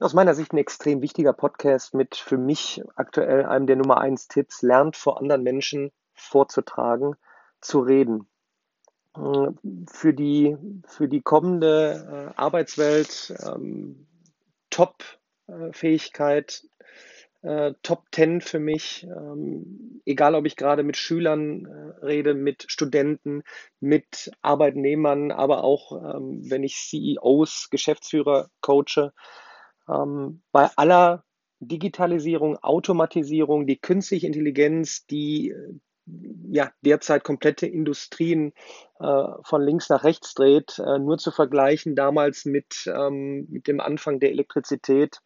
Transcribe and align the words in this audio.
aus 0.00 0.14
meiner 0.14 0.34
Sicht 0.34 0.52
ein 0.52 0.58
extrem 0.58 1.02
wichtiger 1.02 1.32
Podcast 1.32 1.94
mit 1.94 2.16
für 2.16 2.38
mich 2.38 2.82
aktuell 2.96 3.44
einem 3.44 3.66
der 3.66 3.76
Nummer 3.76 3.98
eins 3.98 4.28
Tipps, 4.28 4.62
lernt 4.62 4.96
vor 4.96 5.18
anderen 5.18 5.42
Menschen 5.42 5.92
vorzutragen, 6.14 7.16
zu 7.60 7.80
reden. 7.80 8.26
Für 9.12 10.14
die, 10.14 10.56
für 10.86 11.08
die 11.08 11.20
kommende 11.20 12.30
äh, 12.30 12.40
Arbeitswelt 12.40 13.34
ähm, 13.44 14.06
Top-Fähigkeit, 14.70 16.62
äh, 17.42 17.74
Top 17.82 18.04
10 18.12 18.40
für 18.40 18.60
mich, 18.60 19.04
ähm, 19.04 20.00
egal 20.06 20.36
ob 20.36 20.46
ich 20.46 20.56
gerade 20.56 20.84
mit 20.84 20.96
Schülern 20.96 21.66
äh, 21.66 22.04
rede, 22.04 22.34
mit 22.34 22.66
Studenten, 22.68 23.42
mit 23.80 24.30
Arbeitnehmern, 24.42 25.32
aber 25.32 25.64
auch 25.64 26.14
ähm, 26.14 26.48
wenn 26.48 26.62
ich 26.62 26.76
CEOs, 26.76 27.68
Geschäftsführer 27.70 28.48
coache. 28.60 29.12
Ähm, 29.90 30.42
bei 30.52 30.70
aller 30.76 31.24
Digitalisierung, 31.60 32.56
Automatisierung, 32.58 33.66
die 33.66 33.78
künstliche 33.78 34.26
Intelligenz, 34.26 35.06
die 35.06 35.54
ja 36.50 36.70
derzeit 36.82 37.24
komplette 37.24 37.66
Industrien 37.66 38.52
äh, 38.98 39.26
von 39.42 39.62
links 39.62 39.88
nach 39.88 40.04
rechts 40.04 40.34
dreht, 40.34 40.78
äh, 40.78 40.98
nur 40.98 41.18
zu 41.18 41.30
vergleichen 41.30 41.94
damals 41.94 42.44
mit, 42.44 42.90
ähm, 42.92 43.46
mit 43.50 43.66
dem 43.68 43.80
Anfang 43.80 44.20
der 44.20 44.30
Elektrizität. 44.30 45.20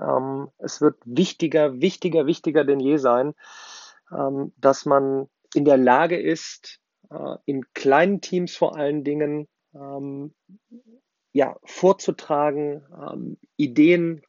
Ähm, 0.00 0.48
es 0.58 0.80
wird 0.80 0.96
wichtiger, 1.04 1.80
wichtiger, 1.80 2.26
wichtiger 2.26 2.64
denn 2.64 2.80
je 2.80 2.96
sein, 2.96 3.34
ähm, 4.12 4.52
dass 4.56 4.86
man 4.86 5.28
in 5.54 5.64
der 5.64 5.76
Lage 5.76 6.18
ist, 6.18 6.80
äh, 7.10 7.36
in 7.44 7.64
kleinen 7.74 8.20
Teams 8.20 8.56
vor 8.56 8.76
allen 8.76 9.04
Dingen 9.04 9.48
ähm, 9.74 10.34
ja, 11.32 11.56
vorzutragen, 11.64 12.86
ähm, 12.94 13.36
Ideen 13.56 14.22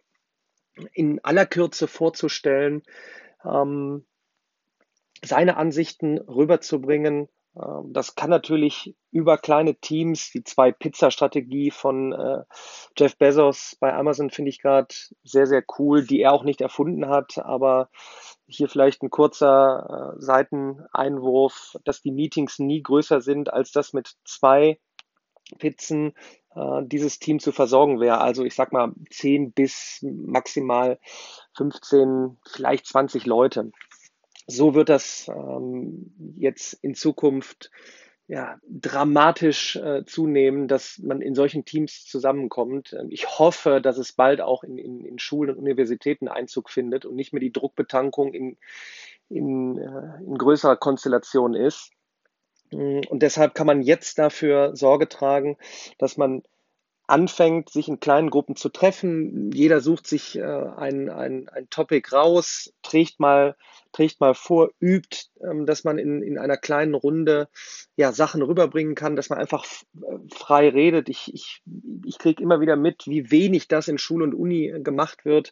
in 0.94 1.24
aller 1.24 1.46
Kürze 1.46 1.88
vorzustellen, 1.88 2.84
ähm, 3.44 4.06
seine 5.24 5.58
Ansichten 5.58 6.18
rüberzubringen. 6.20 7.28
Ähm, 7.56 7.92
das 7.94 8.16
kann 8.16 8.30
natürlich 8.30 8.96
über 9.12 9.38
kleine 9.38 9.76
Teams, 9.76 10.32
die 10.32 10.44
zwei 10.44 10.72
Pizza-Strategie 10.72 11.72
von 11.72 12.14
äh, 12.14 12.44
Jeff 12.98 13.18
Bezos 13.18 13.76
bei 13.80 13.94
Amazon 13.94 14.30
finde 14.30 14.50
ich 14.50 14.62
gerade 14.62 14.94
sehr, 15.24 15.48
sehr 15.48 15.64
cool, 15.78 16.06
die 16.06 16.22
er 16.22 16.34
auch 16.34 16.44
nicht 16.44 16.62
erfunden 16.62 17.08
hat, 17.10 17.38
aber 17.40 17.90
hier 18.48 18.70
vielleicht 18.70 19.04
ein 19.04 19.10
kurzer 19.10 20.14
äh, 20.16 20.22
Seiteneinwurf, 20.22 21.76
dass 21.84 22.02
die 22.02 22.12
Meetings 22.12 22.60
nie 22.60 22.82
größer 22.82 23.22
sind, 23.22 23.52
als 23.52 23.72
das 23.72 23.94
mit 23.94 24.14
zwei 24.24 24.80
Pizzen 25.58 26.14
äh, 26.56 26.82
dieses 26.84 27.20
Team 27.20 27.40
zu 27.40 27.52
versorgen 27.52 28.00
wäre. 28.00 28.22
Also 28.22 28.44
ich 28.44 28.56
sag 28.56 28.72
mal 28.72 28.94
10 29.10 29.52
bis 29.52 30.00
maximal 30.02 31.00
15, 31.56 32.38
vielleicht 32.46 32.86
20 32.86 33.26
Leute 33.26 33.72
so 34.52 34.76
wird 34.76 34.90
das 34.90 35.30
ähm, 35.34 36.14
jetzt 36.38 36.74
in 36.74 36.94
Zukunft 36.96 37.72
ja, 38.28 38.60
dramatisch 38.70 39.76
äh, 39.76 40.06
zunehmen, 40.06 40.68
dass 40.68 41.00
man 41.00 41.22
in 41.22 41.36
solchen 41.36 41.66
Teams 41.66 42.06
zusammenkommt. 42.06 42.94
Ähm, 42.94 43.08
ich 43.10 43.40
hoffe, 43.40 43.82
dass 43.82 43.98
es 43.98 44.14
bald 44.14 44.42
auch 44.42 44.64
in, 44.64 44.78
in, 44.78 45.04
in 45.04 45.20
Schulen 45.20 45.50
und 45.52 45.58
Universitäten 45.58 46.28
Einzug 46.28 46.70
findet 46.70 47.06
und 47.06 47.16
nicht 47.16 47.34
mehr 47.34 47.42
die 47.42 47.52
Druckbetankung 47.52 48.34
in, 48.34 48.58
in, 49.28 49.78
äh, 49.78 50.24
in 50.24 50.38
größerer 50.38 50.78
Konstellation 50.78 51.54
ist. 51.54 51.92
Mm, 52.72 53.02
und 53.10 53.22
deshalb 53.22 53.56
kann 53.56 53.68
man 53.68 53.82
jetzt 53.82 54.18
dafür 54.20 54.76
Sorge 54.76 55.10
tragen, 55.10 55.58
dass 55.98 56.18
man 56.18 56.44
anfängt, 57.12 57.70
sich 57.70 57.90
in 57.90 58.00
kleinen 58.00 58.30
Gruppen 58.30 58.56
zu 58.56 58.70
treffen. 58.70 59.52
Jeder 59.52 59.82
sucht 59.82 60.08
sich 60.08 60.38
äh, 60.38 60.44
ein, 60.44 61.10
ein, 61.10 61.50
ein 61.50 61.70
Topic 61.70 62.10
raus, 62.10 62.74
trägt 62.84 63.20
mal, 63.20 63.58
trägt 63.92 64.22
mal 64.22 64.34
vor, 64.34 64.70
übt, 64.80 65.26
ähm, 65.44 65.66
dass 65.66 65.84
man 65.84 65.98
in, 65.98 66.22
in 66.22 66.38
einer 66.38 66.56
kleinen 66.56 66.94
Runde 66.94 67.50
ja, 67.98 68.14
Sachen 68.14 68.42
rüberbringen 68.42 68.96
kann, 68.96 69.18
dass 69.18 69.30
man 69.30 69.40
einfach 69.40 69.66
äh, 69.66 70.18
frei 70.34 70.70
redet. 70.70 71.10
Ich, 71.10 71.34
ich, 71.34 71.62
ich 72.06 72.18
kriege 72.18 72.42
immer 72.42 72.62
wieder 72.62 72.78
mit, 72.78 73.06
wie 73.08 73.30
wenig 73.30 73.68
das 73.68 73.90
in 73.90 73.98
Schule 73.98 74.24
und 74.24 74.34
Uni 74.34 74.70
äh, 74.70 74.80
gemacht 74.80 75.26
wird. 75.26 75.52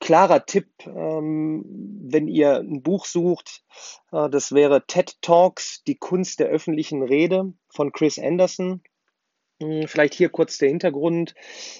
Klarer 0.00 0.44
Tipp, 0.44 0.70
ähm, 0.86 1.89
wenn 2.12 2.28
ihr 2.28 2.58
ein 2.58 2.82
Buch 2.82 3.06
sucht, 3.06 3.62
äh, 4.12 4.28
das 4.30 4.52
wäre 4.52 4.86
TED 4.86 5.20
Talks, 5.22 5.82
die 5.84 5.96
Kunst 5.96 6.40
der 6.40 6.48
öffentlichen 6.48 7.02
Rede 7.02 7.52
von 7.68 7.92
Chris 7.92 8.18
Anderson. 8.18 8.82
Hm, 9.60 9.86
vielleicht 9.86 10.14
hier 10.14 10.30
kurz 10.30 10.58
der 10.58 10.68
Hintergrund. 10.68 11.34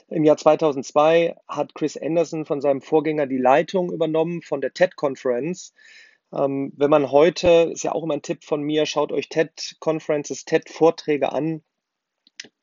Im 0.08 0.24
Jahr 0.24 0.36
2002 0.36 1.36
hat 1.48 1.74
Chris 1.74 1.96
Anderson 1.96 2.44
von 2.44 2.60
seinem 2.60 2.82
Vorgänger 2.82 3.26
die 3.26 3.38
Leitung 3.38 3.92
übernommen 3.92 4.42
von 4.42 4.60
der 4.60 4.74
TED-Conference. 4.74 5.72
Ähm, 6.32 6.72
wenn 6.76 6.90
man 6.90 7.10
heute, 7.10 7.70
ist 7.72 7.82
ja 7.82 7.92
auch 7.92 8.04
immer 8.04 8.14
ein 8.14 8.22
Tipp 8.22 8.44
von 8.44 8.62
mir, 8.62 8.86
schaut 8.86 9.12
euch 9.12 9.28
TED-Conferences, 9.28 10.44
TED-Vorträge 10.44 11.32
an. 11.32 11.62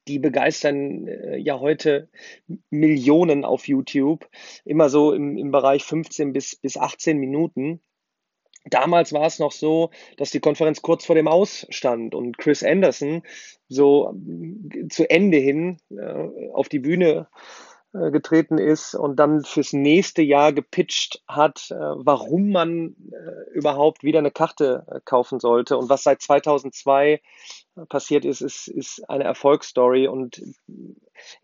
Die 0.07 0.19
begeistern 0.19 1.07
äh, 1.07 1.37
ja 1.37 1.59
heute 1.59 2.09
Millionen 2.69 3.43
auf 3.45 3.67
YouTube, 3.67 4.27
immer 4.65 4.89
so 4.89 5.13
im, 5.13 5.37
im 5.37 5.51
Bereich 5.51 5.83
15 5.83 6.33
bis, 6.33 6.55
bis 6.55 6.77
18 6.77 7.17
Minuten. 7.17 7.81
Damals 8.65 9.13
war 9.13 9.25
es 9.25 9.39
noch 9.39 9.51
so, 9.51 9.91
dass 10.17 10.31
die 10.31 10.39
Konferenz 10.39 10.81
kurz 10.81 11.05
vor 11.05 11.15
dem 11.15 11.27
Aus 11.27 11.65
stand 11.69 12.15
und 12.15 12.37
Chris 12.37 12.63
Anderson 12.63 13.23
so 13.69 14.13
äh, 14.13 14.87
zu 14.89 15.09
Ende 15.09 15.37
hin 15.37 15.77
äh, 15.89 16.49
auf 16.53 16.69
die 16.69 16.79
Bühne 16.79 17.27
äh, 17.31 17.66
getreten 17.93 18.57
ist 18.57 18.95
und 18.95 19.17
dann 19.17 19.43
fürs 19.43 19.73
nächste 19.73 20.21
Jahr 20.21 20.53
gepitcht 20.53 21.23
hat, 21.27 21.71
äh, 21.71 21.75
warum 21.75 22.51
man 22.51 22.95
äh, 23.11 23.49
überhaupt 23.53 24.03
wieder 24.03 24.19
eine 24.19 24.31
Karte 24.31 24.85
äh, 24.89 24.99
kaufen 25.03 25.39
sollte. 25.39 25.77
Und 25.77 25.89
was 25.89 26.03
seit 26.03 26.21
2002 26.21 27.21
passiert 27.89 28.25
ist, 28.25 28.41
ist, 28.41 28.67
ist 28.67 29.09
eine 29.09 29.23
Erfolgsstory. 29.23 30.07
Und 30.07 30.41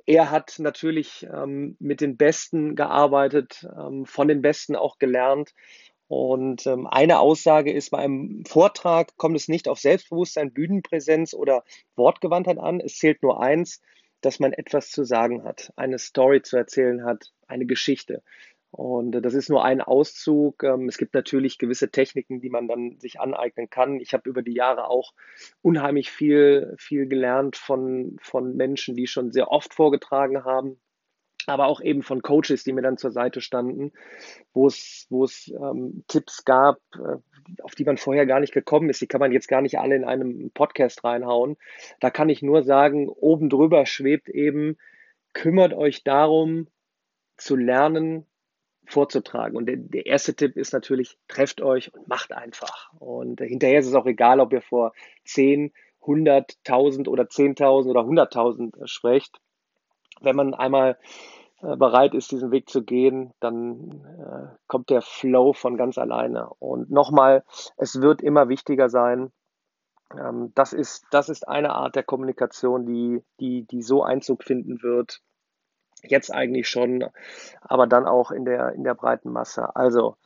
er 0.06 0.32
hat 0.32 0.56
natürlich 0.60 1.28
ähm, 1.32 1.78
mit 1.80 2.02
den 2.02 2.18
Besten 2.18 2.76
gearbeitet, 2.76 3.68
ähm, 3.78 4.06
von 4.06 4.28
den 4.28 4.42
Besten 4.42 4.76
auch 4.76 5.00
gelernt 5.00 5.54
und 6.08 6.68
ähm, 6.68 6.86
eine 6.86 7.20
Aussage 7.20 7.72
ist, 7.74 7.90
bei 7.90 7.98
einem 7.98 8.44
Vortrag 8.46 9.18
kommt 9.18 9.36
es 9.36 9.48
nicht 9.48 9.68
auf 9.68 9.80
Selbstbewusstsein, 9.80 10.54
Bühnenpräsenz 10.54 11.34
oder 11.34 11.64
Wortgewandtheit 11.96 12.60
an. 12.60 12.80
Es 12.80 13.00
zählt 13.00 13.24
nur 13.24 13.42
eins, 13.42 13.82
dass 14.26 14.40
man 14.40 14.54
etwas 14.54 14.90
zu 14.90 15.04
sagen 15.04 15.44
hat, 15.44 15.72
eine 15.76 16.00
Story 16.00 16.42
zu 16.42 16.58
erzählen 16.58 17.06
hat, 17.06 17.32
eine 17.48 17.66
Geschichte. 17.66 18.24
Und 18.72 19.16
äh, 19.16 19.22
das 19.22 19.36
ist 19.36 19.50
nur 19.50 19.64
ein 19.64 19.82
Auszug. 19.82 20.64
Ähm, 20.64 20.88
es 20.88 20.98
gibt 20.98 21.14
natürlich 21.14 21.60
gewisse 21.60 21.92
Techniken, 21.92 22.42
die 22.42 22.50
man 22.50 22.68
dann 22.68 23.00
sich 23.00 23.20
aneignen 23.20 23.70
kann. 23.70 24.00
Ich 24.00 24.14
habe 24.14 24.30
über 24.30 24.42
die 24.42 24.54
Jahre 24.54 24.90
auch 24.90 25.14
unheimlich 25.62 26.12
viel, 26.12 26.74
viel 26.78 27.08
gelernt 27.08 27.56
von, 27.56 28.18
von 28.22 28.56
Menschen, 28.56 28.96
die 28.96 29.08
schon 29.08 29.32
sehr 29.32 29.52
oft 29.52 29.74
vorgetragen 29.74 30.44
haben 30.44 30.80
aber 31.50 31.68
auch 31.68 31.82
eben 31.82 32.04
von 32.04 32.22
Coaches, 32.22 32.64
die 32.64 32.74
mir 32.74 32.82
dann 32.82 32.98
zur 32.98 33.12
Seite 33.12 33.42
standen, 33.42 33.92
wo 34.54 34.68
es, 34.68 35.08
wo 35.10 35.24
es 35.24 35.48
ähm, 35.50 36.04
Tipps 36.08 36.46
gab, 36.46 36.78
äh, 36.96 37.18
auf 37.62 37.76
die 37.76 37.84
man 37.84 37.98
vorher 37.98 38.26
gar 38.26 38.40
nicht 38.40 38.54
gekommen 38.54 38.90
ist. 38.90 39.02
Die 39.02 39.08
kann 39.08 39.20
man 39.20 39.32
jetzt 39.32 39.48
gar 39.48 39.62
nicht 39.62 39.80
alle 39.80 39.96
in 39.96 40.06
einem 40.06 40.52
Podcast 40.52 41.04
reinhauen. 41.04 41.58
Da 42.00 42.10
kann 42.10 42.30
ich 42.30 42.42
nur 42.42 42.64
sagen, 42.64 43.10
oben 43.10 43.50
drüber 43.50 43.86
schwebt 43.86 44.30
eben, 44.30 44.78
kümmert 45.34 45.74
euch 45.74 46.04
darum, 46.04 46.68
zu 47.38 47.56
lernen, 47.56 48.26
vorzutragen. 48.86 49.58
Und 49.58 49.66
der, 49.66 49.78
der 49.78 50.06
erste 50.06 50.36
Tipp 50.36 50.56
ist 50.58 50.74
natürlich, 50.74 51.18
trefft 51.28 51.62
euch 51.62 51.94
und 51.94 52.08
macht 52.08 52.34
einfach. 52.34 52.92
Und 53.00 53.42
hinterher 53.42 53.80
ist 53.80 53.88
es 53.88 53.96
auch 53.96 54.06
egal, 54.06 54.40
ob 54.40 54.54
ihr 54.54 54.62
vor 54.62 54.94
10, 55.26 55.74
100, 56.02 56.58
1000 56.68 57.08
oder 57.08 57.24
10.000 57.24 57.90
oder 57.90 58.02
100.000 58.02 58.88
sprecht 58.88 59.40
wenn 60.22 60.36
man 60.36 60.54
einmal 60.54 60.98
äh, 61.62 61.76
bereit 61.78 62.14
ist, 62.14 62.32
diesen 62.32 62.52
Weg 62.52 62.70
zu 62.70 62.84
gehen, 62.84 63.34
dann 63.40 64.06
äh, 64.20 64.56
kommt 64.68 64.90
der 64.90 65.02
Flow 65.02 65.54
von 65.54 65.78
ganz 65.78 65.98
alleine. 65.98 66.50
Und 66.60 66.92
nochmal, 66.92 67.44
es 67.78 68.02
wird 68.02 68.22
immer 68.22 68.50
wichtiger 68.50 68.90
sein. 68.90 69.32
Ähm, 70.18 70.52
das, 70.56 70.74
ist, 70.74 71.06
das 71.12 71.30
ist 71.30 71.48
eine 71.48 71.74
Art 71.74 71.96
der 71.96 72.04
Kommunikation, 72.04 72.86
die, 72.86 73.24
die, 73.40 73.66
die 73.66 73.82
so 73.82 74.04
Einzug 74.04 74.44
finden 74.44 74.84
wird. 74.84 75.22
Jetzt 76.02 76.34
eigentlich 76.34 76.68
schon, 76.68 77.06
aber 77.62 77.88
dann 77.88 78.08
auch 78.08 78.32
in 78.32 78.44
der, 78.44 78.74
in 78.74 78.84
der 78.84 78.94
breiten 78.94 79.32
Masse. 79.32 79.74
Also 79.76 80.18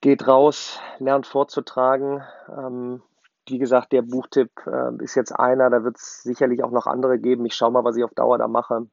geht 0.00 0.26
raus, 0.26 0.80
lernt 0.98 1.26
vorzutragen. 1.26 2.24
Ähm, 2.48 3.02
wie 3.48 3.58
gesagt, 3.58 3.92
der 3.92 4.02
Buchtipp 4.02 4.50
äh, 4.66 5.02
ist 5.02 5.14
jetzt 5.14 5.32
einer, 5.32 5.70
da 5.70 5.82
wird 5.84 5.96
es 5.96 6.22
sicherlich 6.22 6.62
auch 6.62 6.70
noch 6.70 6.86
andere 6.86 7.18
geben. 7.18 7.46
Ich 7.46 7.54
schaue 7.54 7.72
mal, 7.72 7.84
was 7.84 7.96
ich 7.96 8.04
auf 8.04 8.14
Dauer 8.14 8.38
da 8.38 8.48
mache. 8.48 8.86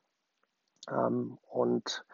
Ähm, 0.90 1.38
und 1.50 2.06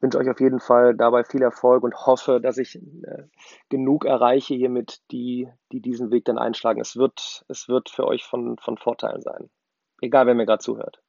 wünsche 0.00 0.18
euch 0.18 0.30
auf 0.30 0.40
jeden 0.40 0.60
Fall 0.60 0.94
dabei 0.94 1.24
viel 1.24 1.42
Erfolg 1.42 1.82
und 1.82 1.94
hoffe, 2.06 2.40
dass 2.40 2.58
ich 2.58 2.76
äh, 2.76 3.24
genug 3.68 4.04
erreiche 4.04 4.54
hiermit, 4.54 5.00
die, 5.10 5.48
die 5.72 5.80
diesen 5.80 6.10
Weg 6.10 6.24
dann 6.24 6.38
einschlagen. 6.38 6.80
Es 6.80 6.96
wird, 6.96 7.44
es 7.48 7.68
wird 7.68 7.90
für 7.90 8.06
euch 8.06 8.24
von, 8.24 8.56
von 8.58 8.76
Vorteil 8.76 9.20
sein. 9.20 9.50
Egal, 10.00 10.26
wer 10.26 10.34
mir 10.34 10.46
gerade 10.46 10.62
zuhört. 10.62 11.02